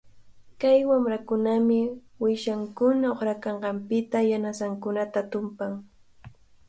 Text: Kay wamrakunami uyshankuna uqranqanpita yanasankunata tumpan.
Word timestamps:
Kay 0.59 0.79
wamrakunami 0.89 1.79
uyshankuna 2.23 3.05
uqranqanpita 3.13 4.17
yanasankunata 4.31 5.19
tumpan. 5.31 5.73